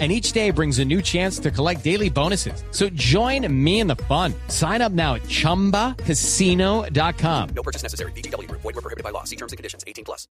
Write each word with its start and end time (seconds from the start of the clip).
and 0.00 0.10
each 0.10 0.32
day 0.32 0.50
brings 0.50 0.80
a 0.80 0.84
new 0.84 1.00
chance 1.00 1.38
to 1.38 1.52
collect 1.52 1.84
daily 1.84 2.10
bonuses. 2.10 2.64
So 2.72 2.88
join 2.94 3.46
me 3.48 3.78
in 3.78 3.86
the 3.86 3.94
fun. 4.08 4.34
Sign 4.48 4.82
up 4.82 4.90
now 4.90 5.14
at 5.14 5.22
ChumbaCasino.com. 5.28 7.48
No 7.54 7.62
purchase 7.62 7.84
necessary. 7.84 8.10
BGW. 8.16 8.50
Void 8.50 8.64
were 8.64 8.72
prohibited 8.82 9.04
by 9.04 9.10
law. 9.10 9.22
See 9.22 9.36
terms 9.36 9.52
and 9.52 9.56
conditions. 9.56 9.84
18 9.86 10.04
plus. 10.04 10.26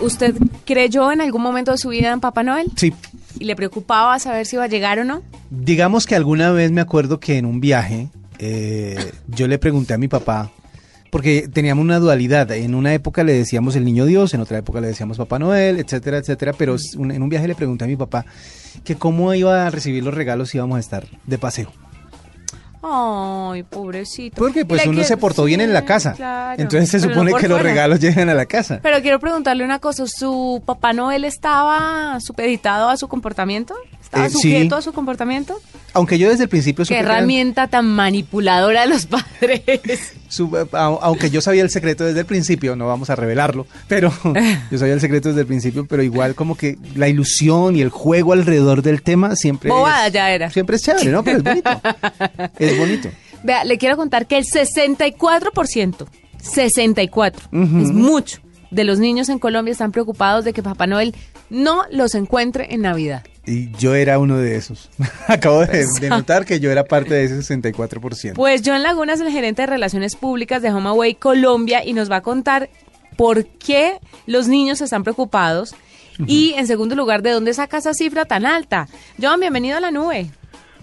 ¿Usted 0.00 0.34
creyó 0.66 1.10
en 1.12 1.22
algún 1.22 1.40
momento 1.42 1.72
de 1.72 1.78
su 1.78 1.88
vida 1.88 2.12
en 2.12 2.20
Papá 2.20 2.42
Noel? 2.42 2.66
Sí, 2.76 2.92
¿Y 3.38 3.44
le 3.44 3.54
preocupaba 3.56 4.18
saber 4.18 4.44
si 4.46 4.56
iba 4.56 4.64
a 4.64 4.68
llegar 4.68 4.98
o 4.98 5.04
no? 5.04 5.22
digamos 5.50 6.06
que 6.06 6.14
alguna 6.14 6.50
vez 6.52 6.70
me 6.70 6.80
acuerdo 6.80 7.18
que 7.20 7.36
en 7.38 7.44
un 7.44 7.60
viaje 7.60 8.08
eh, 8.38 9.12
yo 9.28 9.46
le 9.48 9.58
pregunté 9.58 9.92
a 9.94 9.98
mi 9.98 10.08
papá, 10.08 10.50
porque 11.10 11.48
teníamos 11.52 11.82
una 11.84 11.98
dualidad, 11.98 12.50
en 12.52 12.74
una 12.74 12.94
época 12.94 13.24
le 13.24 13.32
decíamos 13.34 13.76
el 13.76 13.84
niño 13.84 14.06
Dios, 14.06 14.32
en 14.34 14.40
otra 14.40 14.58
época 14.58 14.80
le 14.80 14.86
decíamos 14.88 15.16
Papá 15.18 15.38
Noel, 15.38 15.78
etcétera, 15.80 16.18
etcétera, 16.18 16.52
pero 16.56 16.76
en 16.94 17.22
un 17.22 17.28
viaje 17.28 17.48
le 17.48 17.54
pregunté 17.54 17.84
a 17.84 17.88
mi 17.88 17.96
papá 17.96 18.24
que 18.84 18.94
cómo 18.96 19.34
iba 19.34 19.66
a 19.66 19.70
recibir 19.70 20.02
los 20.04 20.14
regalos 20.14 20.50
si 20.50 20.58
íbamos 20.58 20.76
a 20.76 20.80
estar 20.80 21.06
de 21.26 21.38
paseo. 21.38 21.72
Ay, 22.82 23.62
pobrecito. 23.64 24.36
Porque 24.36 24.64
pues 24.64 24.82
uno 24.84 24.92
quiero- 24.94 25.06
se 25.08 25.16
portó 25.18 25.44
bien 25.44 25.60
en 25.60 25.74
la 25.74 25.84
casa. 25.84 26.14
claro. 26.14 26.60
Entonces 26.62 26.88
se 26.88 26.98
Pero 27.00 27.10
supone 27.20 27.34
que 27.38 27.46
los 27.46 27.60
regalos 27.60 28.00
llegan 28.00 28.30
a 28.30 28.34
la 28.34 28.46
casa. 28.46 28.80
Pero 28.82 29.02
quiero 29.02 29.20
preguntarle 29.20 29.64
una 29.64 29.78
cosa, 29.80 30.04
¿su 30.06 30.62
Papá 30.64 30.94
Noel 30.94 31.24
estaba 31.26 32.18
supeditado 32.20 32.88
a 32.88 32.96
su 32.96 33.06
comportamiento? 33.06 33.74
¿Estaba 34.00 34.26
Eh, 34.26 34.30
sí. 34.30 34.36
sujeto 34.40 34.76
a 34.76 34.82
su 34.82 34.92
comportamiento? 34.94 35.60
Aunque 35.92 36.18
yo 36.18 36.28
desde 36.30 36.44
el 36.44 36.48
principio 36.48 36.84
¿Qué 36.84 36.94
eran- 36.98 37.16
herramienta 37.16 37.66
tan 37.66 37.86
manipuladora 37.86 38.82
de 38.82 38.86
los 38.88 39.06
padres? 39.06 40.12
su- 40.28 40.56
a- 40.72 40.98
aunque 41.02 41.30
yo 41.30 41.40
sabía 41.40 41.62
el 41.62 41.70
secreto 41.70 42.04
desde 42.04 42.20
el 42.20 42.26
principio, 42.26 42.76
no 42.76 42.86
vamos 42.86 43.10
a 43.10 43.16
revelarlo, 43.16 43.66
pero 43.88 44.12
yo 44.70 44.78
sabía 44.78 44.94
el 44.94 45.00
secreto 45.00 45.28
desde 45.28 45.40
el 45.42 45.46
principio, 45.46 45.86
pero 45.86 46.02
igual 46.02 46.34
como 46.34 46.56
que 46.56 46.78
la 46.94 47.08
ilusión 47.08 47.74
y 47.76 47.80
el 47.82 47.88
juego 47.90 48.32
alrededor 48.32 48.82
del 48.82 49.02
tema 49.02 49.34
siempre 49.36 49.70
Bobada 49.70 50.06
es, 50.06 50.12
ya 50.12 50.30
era. 50.30 50.50
siempre 50.50 50.76
es 50.76 50.82
chévere, 50.82 51.10
¿no? 51.10 51.24
Pero 51.24 51.38
es 51.38 51.44
bonito. 51.44 51.70
es 52.58 52.78
bonito. 52.78 53.08
Vea, 53.42 53.64
le 53.64 53.78
quiero 53.78 53.96
contar 53.96 54.26
que 54.26 54.36
el 54.38 54.44
64%, 54.44 56.06
64, 56.42 57.40
es 57.52 57.90
mucho, 57.92 58.38
de 58.70 58.84
los 58.84 58.98
niños 58.98 59.28
en 59.28 59.38
Colombia 59.38 59.72
están 59.72 59.92
preocupados 59.92 60.44
de 60.44 60.52
que 60.52 60.62
Papá 60.62 60.86
Noel 60.86 61.14
no 61.48 61.82
los 61.90 62.14
encuentre 62.14 62.68
en 62.74 62.82
Navidad. 62.82 63.24
Y 63.46 63.70
yo 63.72 63.94
era 63.94 64.18
uno 64.18 64.36
de 64.36 64.56
esos. 64.56 64.90
Acabo 65.28 65.64
de, 65.64 65.86
de 66.00 66.08
notar 66.08 66.44
que 66.44 66.60
yo 66.60 66.70
era 66.70 66.84
parte 66.84 67.14
de 67.14 67.24
ese 67.24 67.38
64%. 67.38 68.34
Pues 68.34 68.62
John 68.64 68.82
Laguna 68.82 69.14
es 69.14 69.20
el 69.20 69.30
gerente 69.30 69.62
de 69.62 69.66
Relaciones 69.66 70.16
Públicas 70.16 70.62
de 70.62 70.70
HomeAway 70.70 71.14
Colombia 71.14 71.84
y 71.84 71.92
nos 71.92 72.10
va 72.10 72.16
a 72.16 72.22
contar 72.22 72.70
por 73.16 73.46
qué 73.46 73.98
los 74.26 74.48
niños 74.48 74.80
están 74.80 75.02
preocupados 75.02 75.74
y, 76.26 76.54
en 76.56 76.66
segundo 76.66 76.94
lugar, 76.94 77.22
de 77.22 77.30
dónde 77.30 77.54
saca 77.54 77.78
esa 77.78 77.94
cifra 77.94 78.26
tan 78.26 78.44
alta. 78.44 78.88
John, 79.20 79.40
bienvenido 79.40 79.78
a 79.78 79.80
la 79.80 79.90
nube. 79.90 80.30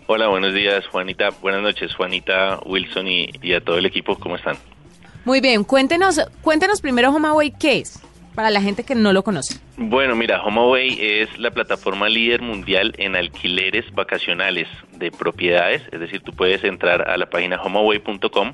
Hola, 0.08 0.28
buenos 0.28 0.54
días, 0.54 0.86
Juanita. 0.88 1.30
Buenas 1.42 1.62
noches, 1.62 1.94
Juanita, 1.96 2.60
Wilson 2.66 3.08
y, 3.08 3.30
y 3.42 3.54
a 3.54 3.62
todo 3.62 3.78
el 3.78 3.86
equipo. 3.86 4.18
¿Cómo 4.18 4.36
están? 4.36 4.58
Muy 5.26 5.42
bien, 5.42 5.66
cuéntenos, 5.66 6.22
cuéntenos 6.42 6.80
primero 6.80 7.10
HomeAway 7.10 7.52
qué 7.52 7.80
es, 7.80 8.00
para 8.38 8.52
la 8.52 8.62
gente 8.62 8.84
que 8.84 8.94
no 8.94 9.14
lo 9.14 9.24
conoce. 9.24 9.60
Bueno, 9.78 10.16
mira, 10.16 10.44
HomeAway 10.44 11.00
es 11.02 11.40
la 11.40 11.50
plataforma 11.50 12.08
líder 12.08 12.44
mundial 12.44 12.94
en 13.00 13.16
alquileres 13.16 13.92
vacacionales 13.96 14.68
de 14.92 15.10
propiedades. 15.10 15.82
Es 15.92 16.00
decir, 16.00 16.22
tú 16.22 16.34
puedes 16.34 16.64
entrar 16.64 17.10
a 17.10 17.18
la 17.18 17.32
página 17.32 17.60
homeaway.com 17.60 18.54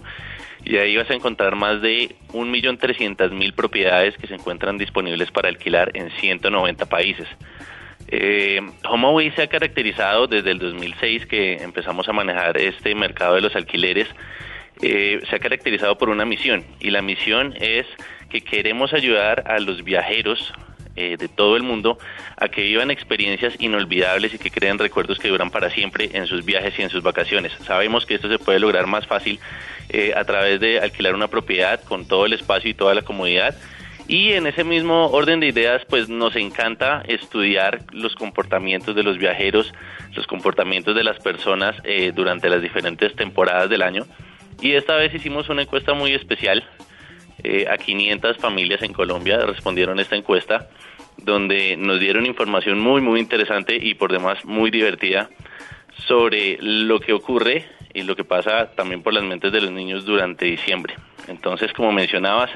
y 0.64 0.78
ahí 0.78 0.96
vas 0.96 1.10
a 1.10 1.16
encontrar 1.16 1.58
más 1.58 1.82
de 1.82 2.16
1.300.000 2.32 3.54
propiedades 3.54 4.18
que 4.18 4.28
se 4.28 4.36
encuentran 4.36 4.78
disponibles 4.78 5.32
para 5.32 5.50
alquilar 5.50 5.92
en 5.96 6.12
190 6.12 6.86
países. 6.86 7.28
Eh, 8.08 8.62
HomeAway 8.86 9.32
se 9.32 9.42
ha 9.42 9.48
caracterizado 9.48 10.28
desde 10.28 10.52
el 10.52 10.60
2006 10.60 11.26
que 11.26 11.56
empezamos 11.62 12.08
a 12.08 12.14
manejar 12.14 12.56
este 12.56 12.96
mercado 12.96 13.36
de 13.36 13.42
los 13.42 13.54
alquileres, 13.54 14.08
eh, 14.82 15.22
se 15.30 15.36
ha 15.36 15.40
caracterizado 15.40 15.98
por 15.98 16.10
una 16.10 16.26
misión 16.26 16.66
y 16.80 16.90
la 16.92 17.02
misión 17.02 17.54
es 17.60 17.86
que 18.30 18.42
queremos 18.42 18.94
ayudar 18.94 19.44
a 19.48 19.60
los 19.60 19.84
viajeros 19.84 20.54
eh, 20.96 21.18
de 21.18 21.28
todo 21.28 21.56
el 21.56 21.64
mundo 21.64 21.98
a 22.38 22.50
que 22.50 22.62
vivan 22.62 22.92
experiencias 22.92 23.56
inolvidables 23.60 24.34
y 24.34 24.38
que 24.38 24.52
creen 24.52 24.78
recuerdos 24.78 25.20
que 25.20 25.28
duran 25.28 25.50
para 25.50 25.70
siempre 25.70 26.10
en 26.14 26.28
sus 26.28 26.46
viajes 26.46 26.78
y 26.78 26.84
en 26.84 26.90
sus 26.90 27.02
vacaciones. 27.02 27.52
Sabemos 27.66 28.06
que 28.06 28.16
esto 28.16 28.30
se 28.30 28.40
puede 28.40 28.60
lograr 28.60 28.88
más 28.88 29.08
fácil 29.08 29.40
eh, 29.90 30.14
a 30.16 30.24
través 30.24 30.60
de 30.60 30.80
alquilar 30.80 31.16
una 31.16 31.28
propiedad 31.28 31.82
con 31.84 32.08
todo 32.08 32.26
el 32.26 32.34
espacio 32.34 32.70
y 32.70 32.74
toda 32.74 32.94
la 32.94 33.02
comodidad 33.02 33.56
y 34.08 34.34
en 34.34 34.48
ese 34.48 34.64
mismo 34.64 35.08
orden 35.08 35.40
de 35.40 35.48
ideas, 35.48 35.84
pues 35.88 36.10
nos 36.10 36.36
encanta 36.36 37.04
estudiar 37.08 37.80
los 37.92 38.16
comportamientos 38.16 38.96
de 38.96 39.04
los 39.04 39.18
viajeros, 39.18 39.74
los 40.14 40.28
comportamientos 40.28 40.94
de 40.96 41.04
las 41.04 41.20
personas 41.20 41.76
eh, 41.86 42.12
durante 42.14 42.50
las 42.50 42.62
diferentes 42.62 43.16
temporadas 43.16 43.70
del 43.70 43.82
año. 43.82 44.04
Y 44.62 44.74
esta 44.74 44.96
vez 44.96 45.14
hicimos 45.14 45.50
una 45.50 45.64
encuesta 45.64 45.94
muy 45.94 46.14
especial. 46.14 46.64
Eh, 47.44 47.66
a 47.70 47.78
500 47.78 48.38
familias 48.38 48.82
en 48.84 48.94
Colombia 48.94 49.40
respondieron 49.46 50.00
esta 50.00 50.16
encuesta, 50.16 50.70
donde 51.18 51.76
nos 51.78 52.00
dieron 52.00 52.26
información 52.26 52.80
muy, 52.80 53.02
muy 53.02 53.20
interesante 53.20 53.76
y 53.76 53.96
por 53.96 54.12
demás 54.12 54.46
muy 54.46 54.72
divertida 54.72 55.30
sobre 56.08 56.58
lo 56.62 57.00
que 57.00 57.14
ocurre 57.14 57.66
y 57.94 58.04
lo 58.04 58.16
que 58.16 58.24
pasa 58.24 58.72
también 58.72 59.04
por 59.04 59.14
las 59.14 59.24
mentes 59.24 59.52
de 59.52 59.62
los 59.62 59.72
niños 59.72 60.06
durante 60.06 60.46
diciembre. 60.46 60.96
Entonces, 61.28 61.74
como 61.74 61.92
mencionabas, 61.92 62.52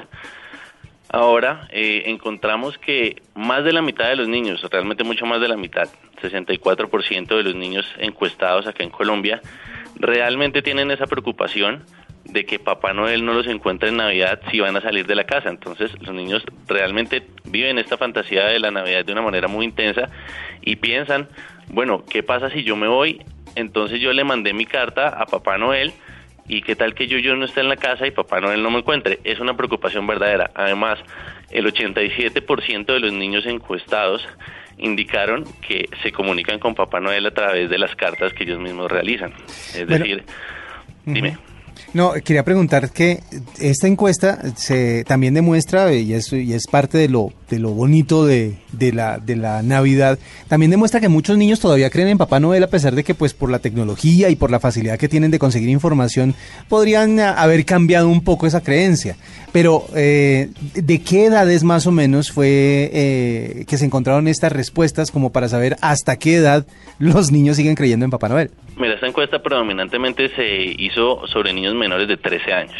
Ahora 1.10 1.68
eh, 1.70 2.02
encontramos 2.06 2.76
que 2.76 3.22
más 3.34 3.64
de 3.64 3.72
la 3.72 3.80
mitad 3.80 4.08
de 4.08 4.16
los 4.16 4.28
niños, 4.28 4.62
realmente 4.70 5.04
mucho 5.04 5.24
más 5.24 5.40
de 5.40 5.48
la 5.48 5.56
mitad, 5.56 5.88
64% 6.20 7.28
de 7.28 7.42
los 7.42 7.54
niños 7.54 7.86
encuestados 7.98 8.66
acá 8.66 8.82
en 8.82 8.90
Colombia, 8.90 9.40
realmente 9.98 10.62
tienen 10.62 10.90
esa 10.90 11.06
preocupación 11.06 11.84
de 12.24 12.44
que 12.44 12.58
Papá 12.58 12.92
Noel 12.92 13.24
no 13.24 13.32
los 13.32 13.46
encuentre 13.46 13.88
en 13.88 13.96
Navidad 13.96 14.40
si 14.50 14.60
van 14.60 14.76
a 14.76 14.80
salir 14.80 15.06
de 15.06 15.14
la 15.14 15.24
casa. 15.24 15.48
Entonces 15.48 15.90
los 16.00 16.14
niños 16.14 16.42
realmente 16.66 17.26
viven 17.44 17.78
esta 17.78 17.96
fantasía 17.96 18.46
de 18.46 18.58
la 18.58 18.70
Navidad 18.70 19.04
de 19.04 19.12
una 19.12 19.22
manera 19.22 19.48
muy 19.48 19.64
intensa 19.64 20.08
y 20.60 20.76
piensan, 20.76 21.28
bueno, 21.68 22.04
¿qué 22.08 22.22
pasa 22.22 22.50
si 22.50 22.62
yo 22.64 22.76
me 22.76 22.88
voy? 22.88 23.22
Entonces 23.54 24.00
yo 24.00 24.12
le 24.12 24.24
mandé 24.24 24.52
mi 24.52 24.66
carta 24.66 25.08
a 25.08 25.26
Papá 25.26 25.56
Noel 25.58 25.92
y 26.46 26.62
qué 26.62 26.76
tal 26.76 26.94
que 26.94 27.06
yo, 27.06 27.18
yo 27.18 27.34
no 27.36 27.44
esté 27.44 27.60
en 27.60 27.68
la 27.68 27.76
casa 27.76 28.06
y 28.06 28.10
Papá 28.10 28.40
Noel 28.40 28.62
no 28.62 28.70
me 28.70 28.78
encuentre. 28.78 29.20
Es 29.24 29.40
una 29.40 29.56
preocupación 29.56 30.06
verdadera. 30.06 30.50
Además, 30.54 30.98
el 31.50 31.66
87% 31.66 32.86
de 32.86 33.00
los 33.00 33.12
niños 33.12 33.46
encuestados 33.46 34.26
indicaron 34.78 35.44
que 35.66 35.88
se 36.02 36.12
comunican 36.12 36.58
con 36.58 36.74
Papá 36.74 37.00
Noel 37.00 37.26
a 37.26 37.30
través 37.32 37.70
de 37.70 37.78
las 37.78 37.94
cartas 37.96 38.32
que 38.32 38.44
ellos 38.44 38.58
mismos 38.60 38.90
realizan. 38.90 39.32
Es 39.74 39.86
Bueno. 39.86 40.04
decir, 40.04 40.24
dime. 41.04 41.38
No, 41.94 42.12
quería 42.24 42.42
preguntar 42.44 42.90
que 42.92 43.20
esta 43.60 43.86
encuesta 43.86 44.38
se 44.56 45.04
también 45.04 45.34
demuestra, 45.34 45.92
y 45.92 46.12
es, 46.12 46.32
y 46.32 46.52
es 46.52 46.66
parte 46.66 46.98
de 46.98 47.08
lo, 47.08 47.32
de 47.50 47.58
lo 47.58 47.70
bonito 47.70 48.26
de, 48.26 48.54
de 48.72 48.92
la, 48.92 49.18
de 49.18 49.36
la 49.36 49.62
Navidad, 49.62 50.18
también 50.48 50.70
demuestra 50.70 51.00
que 51.00 51.08
muchos 51.08 51.38
niños 51.38 51.60
todavía 51.60 51.90
creen 51.90 52.08
en 52.08 52.18
Papá 52.18 52.40
Noel 52.40 52.62
a 52.62 52.66
pesar 52.68 52.94
de 52.94 53.04
que 53.04 53.14
pues 53.14 53.34
por 53.34 53.50
la 53.50 53.58
tecnología 53.58 54.28
y 54.30 54.36
por 54.36 54.50
la 54.50 54.60
facilidad 54.60 54.98
que 54.98 55.08
tienen 55.08 55.30
de 55.30 55.38
conseguir 55.38 55.68
información 55.70 56.34
podrían 56.68 57.18
a- 57.20 57.32
haber 57.32 57.64
cambiado 57.64 58.08
un 58.08 58.22
poco 58.22 58.46
esa 58.46 58.60
creencia. 58.62 59.16
Pero 59.52 59.86
eh, 59.96 60.50
¿de 60.74 61.00
qué 61.00 61.24
edades 61.26 61.64
más 61.64 61.86
o 61.86 61.90
menos 61.92 62.30
fue 62.30 62.90
eh, 62.92 63.64
que 63.66 63.78
se 63.78 63.86
encontraron 63.86 64.28
estas 64.28 64.52
respuestas 64.52 65.10
como 65.10 65.32
para 65.32 65.48
saber 65.48 65.76
hasta 65.80 66.16
qué 66.16 66.36
edad 66.36 66.66
los 66.98 67.32
niños 67.32 67.56
siguen 67.56 67.74
creyendo 67.74 68.04
en 68.04 68.10
Papá 68.10 68.28
Noel? 68.28 68.50
Mira, 68.76 68.94
esta 68.94 69.06
encuesta 69.06 69.42
predominantemente 69.42 70.28
se 70.36 70.74
hizo 70.78 71.26
sobre 71.26 71.52
niños 71.52 71.74
menores 71.74 72.06
de 72.08 72.16
13 72.16 72.52
años. 72.52 72.76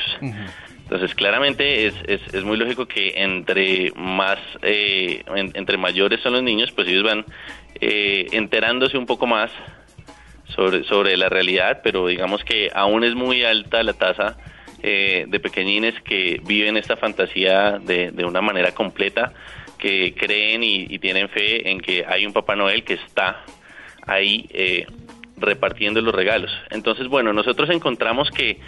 Entonces, 0.90 1.14
claramente 1.14 1.87
es, 1.87 1.94
es, 2.06 2.20
es 2.32 2.44
muy 2.44 2.56
lógico 2.56 2.87
que 2.87 3.12
entre 3.17 3.93
más, 3.94 4.38
eh, 4.62 5.23
en- 5.37 5.52
entre 5.55 5.76
mayores 5.76 6.19
son 6.23 6.32
los 6.32 6.43
niños, 6.43 6.73
pues 6.73 6.88
ellos 6.88 7.02
van 7.05 7.26
eh, 7.79 8.26
enterándose 8.32 8.96
un 8.96 9.05
poco 9.05 9.26
más 9.26 9.50
sobre, 10.46 10.85
sobre 10.85 11.14
la 11.19 11.29
realidad, 11.29 11.81
pero 11.85 12.06
digamos 12.06 12.43
que 12.43 12.70
aún 12.75 13.05
es 13.05 13.14
muy 13.14 13.44
alta 13.44 13.82
la 13.82 13.93
tasa 13.93 14.38
eh, 14.82 15.26
de 15.29 15.40
pequeñines 15.40 15.94
que 16.02 16.40
viven 16.46 16.79
esta 16.79 16.96
fantasía 16.96 17.79
de, 17.79 18.11
de 18.11 18.25
una 18.25 18.40
manera 18.40 18.73
completa, 18.73 19.35
que 19.76 20.14
creen 20.14 20.62
y, 20.62 20.87
y 20.88 20.99
tienen 21.00 21.29
fe 21.29 21.69
en 21.70 21.81
que 21.81 22.06
hay 22.08 22.25
un 22.25 22.32
Papá 22.32 22.56
Noel 22.56 22.82
que 22.82 22.94
está 22.94 23.44
ahí 24.06 24.49
eh, 24.55 24.87
repartiendo 25.37 26.00
los 26.00 26.14
regalos. 26.14 26.50
Entonces, 26.70 27.08
bueno, 27.08 27.32
nosotros 27.32 27.69
encontramos 27.70 28.31
que 28.31 28.58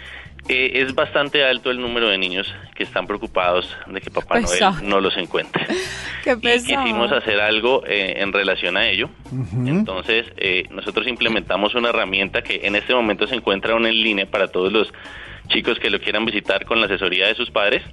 Eh, 0.47 0.81
es 0.81 0.93
bastante 0.95 1.45
alto 1.45 1.71
el 1.71 1.79
número 1.79 2.09
de 2.09 2.17
niños 2.17 2.53
que 2.75 2.83
están 2.83 3.07
preocupados 3.07 3.77
de 3.87 4.01
que 4.01 4.09
Papá 4.09 4.35
Pesado. 4.35 4.73
Noel 4.73 4.89
no 4.89 4.99
los 4.99 5.15
encuentre. 5.17 5.65
Qué 6.23 6.31
y 6.33 6.59
quisimos 6.59 7.11
hacer 7.11 7.39
algo 7.39 7.83
eh, 7.85 8.15
en 8.17 8.31
relación 8.31 8.77
a 8.77 8.87
ello. 8.87 9.09
Entonces, 9.65 10.25
eh, 10.37 10.65
nosotros 10.69 11.07
implementamos 11.07 11.73
una 11.75 11.89
herramienta 11.89 12.41
que 12.41 12.61
en 12.63 12.75
este 12.75 12.93
momento 12.93 13.27
se 13.27 13.35
encuentra 13.35 13.73
aún 13.73 13.85
en 13.85 14.01
línea 14.01 14.25
para 14.25 14.47
todos 14.47 14.71
los 14.71 14.93
chicos 15.47 15.79
que 15.79 15.89
lo 15.89 15.99
quieran 15.99 16.25
visitar 16.25 16.65
con 16.65 16.79
la 16.79 16.85
asesoría 16.85 17.27
de 17.27 17.35
sus 17.35 17.49
padres. 17.51 17.83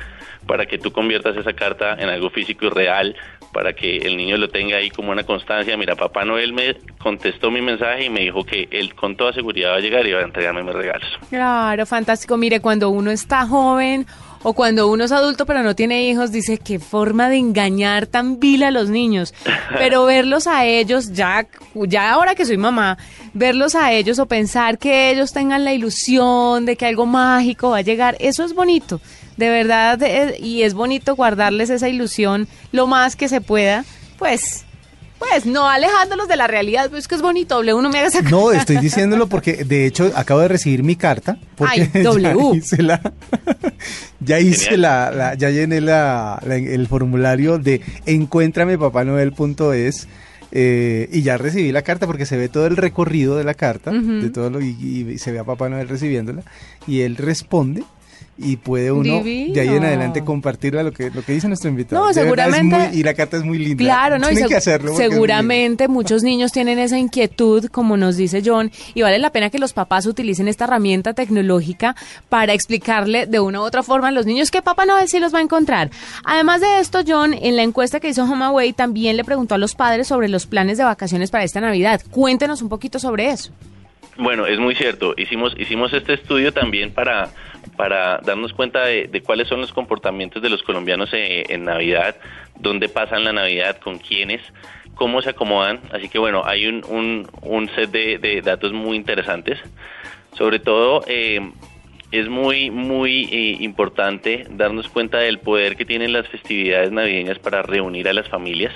para 0.48 0.66
que 0.66 0.77
tú 0.80 0.92
conviertas 0.92 1.38
esa 1.38 1.54
carta 1.54 1.94
en 1.94 2.10
algo 2.10 2.30
físico 2.30 2.66
y 2.66 2.69
real, 2.69 3.16
para 3.54 3.74
que 3.74 3.98
el 3.98 4.18
niño 4.18 4.38
lo 4.38 4.50
tenga 4.50 4.77
ahí 4.77 4.89
como 4.89 5.12
una 5.12 5.24
constancia. 5.24 5.77
Mira, 5.77 5.95
Papá 5.95 6.25
Noel 6.25 6.51
me 6.54 6.75
contestó 7.00 7.51
mi 7.51 7.62
mensaje 7.62 8.06
y 8.06 8.10
me 8.10 8.22
dijo 8.22 8.44
que 8.44 8.68
él 8.72 8.95
con 8.95 9.16
toda 9.16 9.31
seguridad 9.34 9.72
va 9.72 9.75
a 9.75 9.81
llegar 9.81 10.06
y 10.07 10.12
va 10.13 10.19
a 10.22 10.24
entregarme 10.24 10.63
mis 10.63 10.74
regalos. 10.74 11.07
Claro, 11.30 11.86
fantástico. 11.86 12.36
Mire, 12.38 12.60
cuando 12.60 12.89
uno 12.89 13.12
está 13.12 13.45
joven 13.45 14.06
o 14.44 14.54
cuando 14.54 14.88
uno 14.90 15.04
es 15.04 15.12
adulto 15.12 15.46
pero 15.46 15.64
no 15.64 15.76
tiene 15.76 16.08
hijos, 16.10 16.32
dice 16.32 16.58
qué 16.58 16.80
forma 16.80 17.30
de 17.30 17.38
engañar 17.38 18.08
tan 18.08 18.40
vil 18.40 18.64
a 18.64 18.72
los 18.72 18.90
niños. 18.90 19.34
Pero 19.78 20.06
verlos 20.06 20.48
a 20.48 20.66
ellos, 20.66 21.14
ya, 21.14 21.48
ya 21.88 22.12
ahora 22.12 22.36
que 22.36 22.46
soy 22.46 22.58
mamá, 22.58 22.98
verlos 23.34 23.76
a 23.76 23.92
ellos 23.94 24.20
o 24.20 24.26
pensar 24.26 24.78
que 24.78 25.12
ellos 25.12 25.32
tengan 25.34 25.64
la 25.64 25.74
ilusión 25.74 26.66
de 26.66 26.76
que 26.76 26.86
algo 26.86 27.06
mágico 27.06 27.70
va 27.72 27.78
a 27.78 27.82
llegar, 27.82 28.18
eso 28.20 28.44
es 28.44 28.54
bonito. 28.54 29.00
De 29.38 29.50
verdad, 29.50 30.02
eh, 30.04 30.38
y 30.40 30.64
es 30.64 30.74
bonito 30.74 31.16
guardarles 31.16 31.70
esa 31.70 31.90
ilusión 31.90 32.48
lo 32.72 32.86
más 32.86 33.16
que 33.16 33.30
se 33.30 33.42
pueda, 33.42 33.86
pues, 34.18 34.66
pues 35.30 35.46
no 35.46 35.68
alejándolos 35.70 36.28
de 36.28 36.36
la 36.36 36.48
realidad, 36.48 36.90
pues 36.90 37.08
que 37.08 37.16
es 37.16 37.22
bonito, 37.22 37.56
doble 37.56 37.74
uno 37.74 37.90
me 37.90 38.00
haga 38.00 38.08
esa 38.10 38.22
No, 38.24 38.52
estoy 38.52 38.78
diciéndolo 38.78 39.28
porque 39.28 39.64
de 39.64 39.86
hecho 39.86 40.12
acabo 40.16 40.42
de 40.42 40.48
recibir 40.50 40.84
mi 40.84 40.96
carta. 40.96 41.38
Porque 41.56 41.90
Ay, 41.94 41.94
W. 42.04 42.34
Ya 42.52 42.58
hice 42.58 42.82
la. 42.84 43.02
ya 44.20 44.40
hice 44.40 44.78
la, 44.78 45.12
la- 45.12 45.34
Ya 45.36 45.50
llené 45.52 45.80
la, 45.82 46.42
la- 46.46 46.56
el 46.58 46.88
formulario 46.88 47.58
de 47.60 47.82
encuéntramepapanoel.es. 48.06 50.08
eh, 50.52 51.10
y 51.12 51.22
ya 51.22 51.38
recibí 51.38 51.72
la 51.72 51.82
carta 51.82 52.08
porque 52.08 52.26
se 52.26 52.36
ve 52.38 52.50
todo 52.50 52.68
el 52.68 52.76
recorrido 52.78 53.38
de 53.38 53.44
la 53.46 53.54
carta, 53.54 53.92
de 53.92 54.30
todo 54.30 54.50
lo, 54.50 54.62
y, 54.62 54.76
y 55.14 55.18
se 55.18 55.32
ve 55.32 55.40
a 55.40 55.44
Papá 55.46 55.70
Noel 55.70 55.88
recibiéndola, 55.88 56.44
y 56.88 57.02
él 57.02 57.16
responde 57.16 57.84
y 58.38 58.56
puede 58.56 58.92
uno 58.92 59.22
de 59.24 59.60
ahí 59.62 59.68
en 59.68 59.83
adelante 59.83 60.24
compartirla 60.24 60.81
lo 60.83 60.92
que 60.92 61.12
lo 61.12 61.22
que 61.24 61.33
dice 61.33 61.48
nuestro 61.48 61.69
invitado. 61.69 62.06
No, 62.06 62.13
seguramente- 62.13 62.75
muy- 62.89 62.98
y 63.00 63.04
la 63.04 63.13
carta 63.13 63.38
es 63.38 63.44
muy 63.44 63.60
linda. 63.60 63.83
Claro, 63.83 64.18
¿no? 64.18 64.28
Y 64.28 64.30
Tienen 64.31 64.45
seg- 64.45 64.50
que 64.50 64.56
hacerlo. 64.56 64.95
seguramente 64.95 65.88
muchos 65.88 66.24
niños 66.24 66.51
tienen 66.51 66.80
esa 66.80 66.98
inquietud, 66.98 67.66
como 67.68 67.98
nos 67.98 68.18
dice 68.18 68.42
John, 68.44 68.72
y 68.95 69.01
vale 69.04 69.19
la 69.19 69.30
pena 69.31 69.50
que 69.50 69.60
los 69.60 69.74
papás 69.74 70.06
utilicen 70.07 70.48
esta 70.48 70.63
herramienta 70.66 71.13
tecnológica 71.13 71.95
para 72.30 72.54
explicarle 72.54 73.25
de 73.28 73.39
una 73.39 73.60
u 73.60 73.63
otra 73.63 73.83
forma 73.83 74.07
a 74.07 74.12
los 74.12 74.25
niños 74.25 74.50
que 74.50 74.62
Papá 74.62 74.86
Noel 74.86 75.07
sí 75.07 75.19
los 75.19 75.34
va 75.34 75.39
a 75.39 75.44
encontrar. 75.44 75.92
Además 76.24 76.62
de 76.62 76.80
esto, 76.80 77.00
John, 77.07 77.34
en 77.34 77.56
la 77.56 77.63
encuesta 77.63 78.00
que 78.00 78.10
hizo 78.10 78.24
HomeAway 78.24 78.74
también 78.74 79.18
le 79.18 79.24
preguntó 79.24 79.56
a 79.56 79.57
los 79.60 79.75
padres 79.75 80.07
sobre 80.07 80.30
los 80.30 80.45
planes 80.48 80.77
de 80.77 80.84
vacaciones 80.84 81.30
para 81.30 81.44
esta 81.44 81.62
Navidad. 81.62 82.01
Cuéntenos 82.10 82.62
un 82.62 82.69
poquito 82.69 82.98
sobre 82.98 83.30
eso. 83.30 83.51
Bueno, 84.18 84.46
es 84.46 84.60
muy 84.60 84.75
cierto. 84.75 85.13
Hicimos 85.18 85.54
hicimos 85.58 85.94
este 85.94 86.13
estudio 86.13 86.54
también 86.54 86.94
para 86.94 87.30
para 87.78 88.19
darnos 88.19 88.54
cuenta 88.54 88.86
de, 88.86 89.22
cuáles 89.25 89.48
son 89.48 89.62
los 89.62 89.72
comportamientos 89.72 90.42
de 90.42 90.50
los 90.50 90.63
colombianos 90.63 91.10
eh, 91.13 91.46
en 91.50 91.63
Navidad, 91.63 92.16
dónde 92.60 92.90
pasan 92.90 93.24
la 93.24 93.34
Navidad, 93.34 93.78
con 93.78 93.98
quiénes, 94.00 94.42
cómo 94.96 95.22
se 95.22 95.30
acomodan. 95.30 95.80
Así 95.92 96.10
que 96.10 96.19
bueno, 96.19 96.44
hay 96.46 96.68
un, 96.68 96.84
un, 96.88 97.28
un 97.42 97.69
set 97.75 97.92
de, 97.92 98.18
de 98.18 98.42
datos 98.42 98.74
muy 98.74 98.98
interesantes. 98.98 99.60
Sobre 100.38 100.60
todo, 100.60 101.04
eh, 101.08 101.40
es 102.12 102.28
muy, 102.28 102.69
muy 102.69 103.24
eh, 103.31 103.58
importante 103.62 104.46
darnos 104.50 104.88
cuenta 104.90 105.19
del 105.19 105.40
poder 105.40 105.75
que 105.75 105.86
tienen 105.86 106.13
las 106.13 106.28
festividades 106.28 106.92
navideñas 106.92 107.40
para 107.40 107.62
reunir 107.62 108.08
a 108.10 108.13
las 108.13 108.28
familias, 108.28 108.74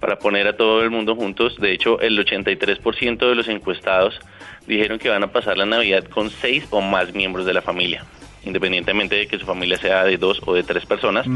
para 0.00 0.18
poner 0.18 0.46
a 0.46 0.56
todo 0.56 0.82
el 0.82 0.90
mundo 0.90 1.14
juntos. 1.16 1.56
De 1.58 1.72
hecho, 1.72 2.00
el 2.00 2.18
83% 2.18 3.28
de 3.28 3.34
los 3.34 3.48
encuestados 3.48 4.18
dijeron 4.66 4.98
que 4.98 5.08
van 5.08 5.22
a 5.22 5.32
pasar 5.32 5.56
la 5.56 5.66
Navidad 5.66 6.04
con 6.04 6.30
seis 6.30 6.66
o 6.70 6.80
más 6.80 7.14
miembros 7.14 7.46
de 7.46 7.54
la 7.54 7.62
familia. 7.62 8.04
Independientemente 8.44 9.16
de 9.16 9.26
que 9.26 9.38
su 9.38 9.46
familia 9.46 9.78
sea 9.78 10.04
de 10.04 10.16
dos 10.16 10.40
o 10.46 10.54
de 10.54 10.62
tres 10.62 10.86
personas, 10.86 11.26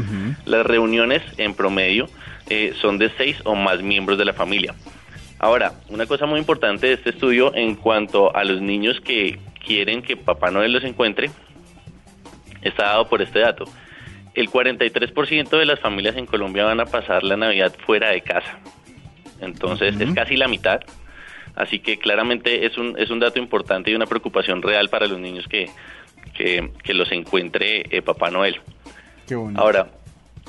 las 0.45 0.65
reuniones 0.65 1.21
en 1.37 1.53
promedio 1.53 2.07
eh, 2.49 2.73
son 2.81 2.97
de 2.97 3.11
seis 3.17 3.37
o 3.43 3.55
más 3.55 3.81
miembros 3.81 4.17
de 4.17 4.25
la 4.25 4.33
familia. 4.33 4.73
Ahora, 5.39 5.73
una 5.89 6.05
cosa 6.05 6.25
muy 6.25 6.39
importante 6.39 6.87
de 6.87 6.93
este 6.93 7.09
estudio 7.09 7.53
en 7.53 7.75
cuanto 7.75 8.33
a 8.35 8.45
los 8.45 8.61
niños 8.61 9.01
que 9.01 9.39
quieren 9.65 10.01
que 10.01 10.15
Papá 10.15 10.51
Noel 10.51 10.71
los 10.71 10.83
encuentre, 10.83 11.29
está 12.61 12.85
dado 12.85 13.09
por 13.09 13.21
este 13.21 13.39
dato. 13.39 13.65
El 14.33 14.49
43% 14.49 15.49
de 15.49 15.65
las 15.65 15.79
familias 15.79 16.15
en 16.15 16.25
Colombia 16.25 16.65
van 16.65 16.79
a 16.79 16.85
pasar 16.85 17.23
la 17.23 17.37
Navidad 17.37 17.73
fuera 17.85 18.09
de 18.09 18.21
casa. 18.21 18.59
Entonces, 19.41 19.99
es 19.99 20.13
casi 20.13 20.37
la 20.37 20.47
mitad. 20.47 20.81
Así 21.55 21.79
que 21.79 21.99
claramente 21.99 22.65
es 22.65 22.77
un, 22.77 22.97
es 22.97 23.11
un 23.11 23.19
dato 23.19 23.37
importante 23.37 23.91
y 23.91 23.95
una 23.95 24.07
preocupación 24.07 24.61
real 24.61 24.89
para 24.89 25.05
los 25.05 25.19
niños 25.19 25.47
que, 25.47 25.69
que, 26.33 26.71
que 26.83 26.93
los 26.93 27.11
encuentre 27.11 27.85
eh, 27.95 28.01
Papá 28.01 28.31
Noel. 28.31 28.59
Qué 29.27 29.35
bonito. 29.35 29.61
Ahora, 29.61 29.87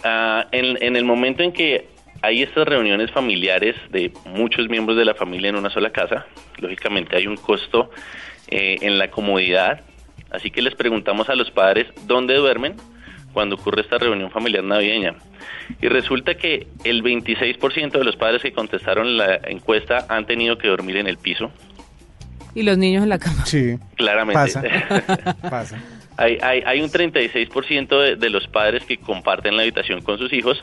ah, 0.03 0.47
en, 0.51 0.83
en 0.83 0.97
el 0.97 1.05
momento 1.05 1.43
en 1.43 1.53
que 1.53 1.89
hay 2.23 2.43
estas 2.43 2.67
reuniones 2.67 3.11
familiares 3.11 3.77
de 3.91 4.11
muchos 4.25 4.71
miembros 4.71 4.97
de 4.97 5.05
la 5.05 5.15
familia 5.15 5.51
en 5.51 5.57
una 5.57 5.69
sola 5.69 5.91
casa, 5.91 6.25
lógicamente 6.59 7.17
hay 7.17 7.27
un 7.27 7.37
costo 7.37 7.91
eh, 8.49 8.79
en 8.81 8.99
la 8.99 9.11
comodidad, 9.11 9.83
así 10.31 10.51
que 10.51 10.63
les 10.63 10.75
preguntamos 10.75 11.29
a 11.29 11.35
los 11.35 11.51
padres 11.51 11.87
dónde 12.07 12.35
duermen 12.35 12.77
cuando 13.35 13.57
ocurre 13.57 13.83
esta 13.83 13.99
reunión 13.99 14.31
familiar 14.31 14.65
navideña. 14.65 15.17
Y 15.83 15.89
resulta 15.89 16.37
que 16.37 16.69
el 16.85 17.03
26% 17.03 17.91
de 17.91 18.05
los 18.05 18.17
padres 18.17 18.41
que 18.41 18.53
contestaron 18.53 19.19
la 19.19 19.41
encuesta 19.45 20.07
han 20.09 20.25
tenido 20.25 20.57
que 20.57 20.69
dormir 20.69 20.97
en 20.97 21.07
el 21.07 21.19
piso, 21.19 21.51
Y 22.55 22.63
los 22.63 22.79
niños 22.79 23.03
en 23.03 23.09
la 23.11 23.19
cama. 23.19 23.45
Sí, 23.45 23.77
claramente. 23.97 24.41
pasa. 24.41 24.63
pasa. 25.51 25.83
Hay, 26.17 26.39
hay, 26.41 26.63
hay 26.65 26.81
un 26.81 26.89
36% 26.89 28.01
de, 28.01 28.17
de 28.17 28.31
los 28.31 28.47
padres 28.47 28.85
que 28.85 28.97
comparten 28.97 29.57
la 29.57 29.63
habitación 29.63 30.01
con 30.01 30.17
sus 30.17 30.33
hijos 30.33 30.63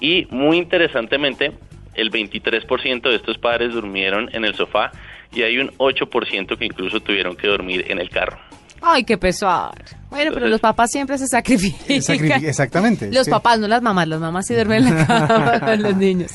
y 0.00 0.26
muy 0.30 0.58
interesantemente 0.58 1.52
el 1.94 2.10
23% 2.10 3.02
de 3.02 3.14
estos 3.14 3.38
padres 3.38 3.72
durmieron 3.72 4.28
en 4.32 4.44
el 4.44 4.54
sofá 4.54 4.92
y 5.32 5.42
hay 5.42 5.58
un 5.58 5.70
8% 5.78 6.58
que 6.58 6.64
incluso 6.64 7.00
tuvieron 7.00 7.36
que 7.36 7.46
dormir 7.46 7.86
en 7.88 7.98
el 7.98 8.10
carro. 8.10 8.38
Ay, 8.82 9.04
qué 9.04 9.18
pesar. 9.18 9.72
Bueno, 10.10 10.30
pero 10.32 10.46
los 10.48 10.60
papás 10.60 10.90
siempre 10.92 11.18
se 11.18 11.26
sacrifican. 11.26 11.80
Sacrific- 12.00 12.44
Exactamente. 12.44 13.10
Los 13.12 13.24
sí. 13.24 13.30
papás, 13.30 13.58
no 13.58 13.66
las 13.68 13.82
mamás. 13.82 14.06
Las 14.08 14.20
mamás 14.20 14.46
sí 14.46 14.54
duermen 14.54 14.86
en 14.86 14.94
la 14.96 15.06
cama 15.06 15.60
con 15.64 15.82
los 15.82 15.96
niños. 15.96 16.30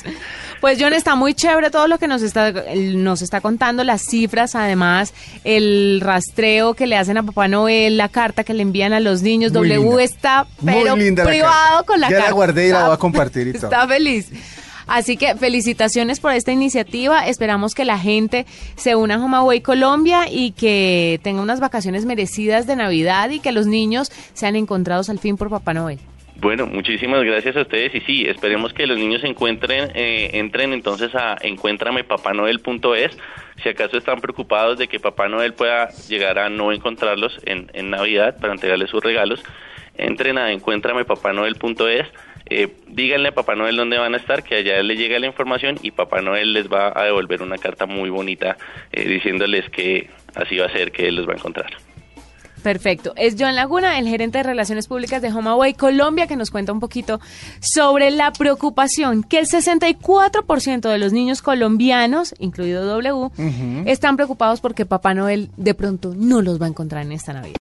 Pues 0.60 0.77
John, 0.79 0.93
está 0.93 1.15
muy 1.15 1.33
chévere 1.33 1.71
todo 1.71 1.88
lo 1.88 1.98
que 1.98 2.07
nos 2.07 2.21
está, 2.21 2.51
nos 2.75 3.21
está 3.24 3.41
contando, 3.41 3.83
las 3.83 4.03
cifras, 4.03 4.53
además, 4.53 5.12
el 5.43 6.00
rastreo 6.03 6.75
que 6.75 6.86
le 6.86 6.98
hacen 6.98 7.17
a 7.17 7.24
Papá 7.24 7.48
Noel, 7.48 7.98
la 7.98 8.10
carta 8.10 8.43
que 8.43 8.53
le 8.53 8.62
envían 8.62 8.93
a 8.93 9.00
los 9.00 9.24
niños. 9.24 9.51
Muy 9.53 9.69
w 9.69 9.79
linda. 9.79 10.03
está, 10.03 10.45
Muy 10.60 10.74
pero 10.74 10.95
linda 10.95 11.24
la 11.24 11.29
privado 11.29 11.86
con 11.86 12.00
la 12.00 12.10
Ya 12.10 12.13
la 12.15 12.19
carta. 12.19 12.33
guardé 12.36 12.67
y 12.67 12.71
la 12.71 12.86
voy 12.86 12.93
a 12.93 12.98
compartir 12.98 13.48
y 13.48 13.53
todo. 13.53 13.71
Está 13.71 13.88
feliz. 13.88 14.27
Así 14.91 15.15
que 15.15 15.36
felicitaciones 15.36 16.19
por 16.19 16.33
esta 16.33 16.51
iniciativa. 16.51 17.25
Esperamos 17.25 17.74
que 17.75 17.86
la 17.86 17.98
gente 17.98 18.45
se 18.75 18.98
una 18.98 19.15
a 19.15 19.62
Colombia 19.63 20.25
y 20.29 20.51
que 20.51 21.17
tenga 21.24 21.41
unas 21.41 21.62
vacaciones 21.62 22.03
merecidas 22.03 22.67
de 22.67 22.75
Navidad 22.75 23.29
y 23.29 23.39
que 23.39 23.53
los 23.53 23.67
niños 23.67 24.12
sean 24.33 24.57
encontrados 24.57 25.10
al 25.10 25.19
fin 25.19 25.38
por 25.38 25.50
Papá 25.50 25.74
Noel. 25.74 26.00
Bueno, 26.41 26.67
muchísimas 26.67 27.24
gracias 27.24 27.55
a 27.55 27.62
ustedes 27.62 27.95
y 27.95 28.01
sí, 28.01 28.25
esperemos 28.27 28.74
que 28.74 28.86
los 28.86 28.98
niños 28.98 29.24
encuentren, 29.24 29.91
eh, 29.95 30.31
entren 30.33 30.74
entonces 30.74 31.15
a 31.15 31.38
encuéntramepapanoel.es. 31.41 33.17
Si 33.63 33.69
acaso 33.69 33.95
están 33.95 34.19
preocupados 34.19 34.77
de 34.77 34.89
que 34.89 35.00
Papá 35.00 35.29
Noel 35.29 35.53
pueda 35.53 35.88
llegar 36.10 36.38
a 36.38 36.50
no 36.50 36.74
encontrarlos 36.74 37.39
en, 37.45 37.71
en 37.74 37.91
Navidad 37.91 38.36
para 38.41 38.51
entregarles 38.51 38.89
sus 38.89 39.01
regalos, 39.01 39.41
entren 39.95 40.38
a 40.38 40.51
encuéntramepapanoel.es. 40.51 42.07
Eh, 42.53 42.67
díganle 42.89 43.29
a 43.29 43.31
Papá 43.31 43.55
Noel 43.55 43.77
dónde 43.77 43.98
van 43.98 44.13
a 44.13 44.17
estar, 44.17 44.43
que 44.43 44.55
allá 44.55 44.84
le 44.84 44.98
llega 44.98 45.17
la 45.20 45.25
información 45.25 45.79
y 45.81 45.91
Papá 45.91 46.22
Noel 46.22 46.51
les 46.51 46.67
va 46.67 46.91
a 46.93 47.05
devolver 47.05 47.41
una 47.41 47.58
carta 47.58 47.86
muy 47.86 48.10
bonita 48.10 48.58
eh, 48.91 49.08
diciéndoles 49.08 49.70
que 49.70 50.10
así 50.36 50.58
va 50.58 50.65
a 50.65 50.72
ser, 50.72 50.91
que 50.91 51.08
él 51.08 51.15
los 51.15 51.25
va 51.25 51.31
a 51.31 51.38
encontrar. 51.38 51.72
Perfecto. 52.62 53.13
Es 53.15 53.38
John 53.39 53.55
Laguna, 53.55 53.98
el 53.98 54.05
gerente 54.05 54.39
de 54.39 54.43
Relaciones 54.43 54.88
Públicas 54.88 55.22
de 55.22 55.29
HomeAway 55.29 55.75
Colombia, 55.75 56.27
que 56.27 56.36
nos 56.36 56.51
cuenta 56.51 56.74
un 56.74 56.81
poquito 56.81 57.22
sobre 57.62 58.12
la 58.12 58.34
preocupación 58.34 59.24
que 59.24 59.39
el 59.39 59.48
64% 59.48 60.89
de 60.89 60.98
los 60.98 61.13
niños 61.13 61.41
colombianos, 61.41 62.36
incluido 62.38 62.86
W, 62.86 63.29
están 63.86 64.17
preocupados 64.17 64.60
porque 64.60 64.86
Papá 64.86 65.13
Noel 65.13 65.50
de 65.55 65.74
pronto 65.74 66.13
no 66.17 66.41
los 66.41 66.62
va 66.62 66.65
a 66.65 66.70
encontrar 66.70 67.05
en 67.05 67.13
esta 67.13 67.31
Navidad. 67.31 67.55